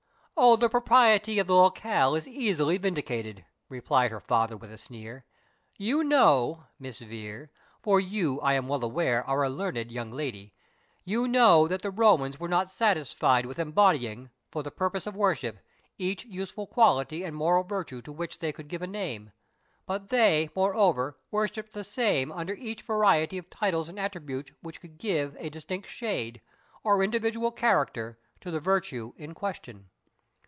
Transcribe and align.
"O, 0.43 0.55
the 0.55 0.69
propriety 0.69 1.37
of 1.37 1.45
the 1.45 1.53
LOCALE 1.53 2.15
is 2.15 2.27
easily 2.27 2.79
vindicated," 2.79 3.45
replied 3.69 4.09
her 4.09 4.19
father, 4.19 4.57
with 4.57 4.71
a 4.71 4.77
sneer. 4.79 5.23
"You 5.77 6.03
know, 6.03 6.63
Miss 6.79 6.97
Vere 6.97 7.51
(for 7.83 7.99
you, 7.99 8.39
I 8.41 8.53
am 8.53 8.67
well 8.67 8.83
aware, 8.83 9.23
are 9.29 9.43
a 9.43 9.51
learned 9.51 9.91
young 9.91 10.09
lady), 10.09 10.55
you 11.05 11.27
know, 11.27 11.67
that 11.67 11.83
the 11.83 11.91
Romans 11.91 12.39
were 12.39 12.47
not 12.47 12.71
satisfied 12.71 13.45
with 13.45 13.59
embodying, 13.59 14.31
for 14.49 14.63
the 14.63 14.71
purpose 14.71 15.05
of 15.05 15.15
worship, 15.15 15.59
each 15.99 16.25
useful 16.25 16.65
quality 16.65 17.23
and 17.23 17.35
moral 17.35 17.63
virtue 17.63 18.01
to 18.01 18.11
which 18.11 18.39
they 18.39 18.51
could 18.51 18.67
give 18.67 18.81
a 18.81 18.87
name; 18.87 19.31
but 19.85 20.09
they, 20.09 20.49
moreover, 20.55 21.19
worshipped 21.29 21.73
the 21.73 21.83
same 21.83 22.31
under 22.31 22.55
each 22.55 22.81
variety 22.81 23.37
of 23.37 23.47
titles 23.51 23.89
and 23.89 23.99
attributes 23.99 24.51
which 24.61 24.81
could 24.81 24.97
give 24.97 25.35
a 25.37 25.51
distinct 25.51 25.87
shade, 25.87 26.41
or 26.83 27.03
individual 27.03 27.51
character, 27.51 28.17
to 28.39 28.49
the 28.49 28.59
virtue 28.59 29.13
in 29.17 29.35
question. 29.35 29.87